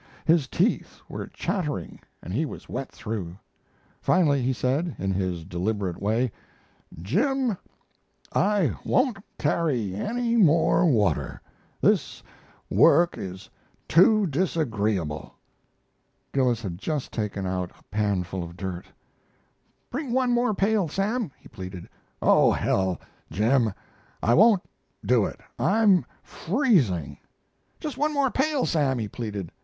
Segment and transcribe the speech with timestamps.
[0.25, 3.37] His teeth were chattering and he was wet through.
[4.01, 6.31] Finally he said, in his deliberate way:
[7.03, 7.55] "Jim,
[8.33, 11.39] I won't carry any more water.
[11.81, 12.23] This
[12.67, 13.47] work is
[13.87, 15.35] too disagreeable."
[16.33, 18.87] Gillis had just taken out a panful of dirt.
[19.91, 21.87] "Bring one more pail, Sam," he pleaded.
[22.23, 22.99] "Oh, hell,
[23.31, 23.71] Jim,
[24.23, 24.63] I won't
[25.05, 27.19] do it; I'm freezing!"
[27.79, 29.51] "Just one more pail, Sam," he pleaded.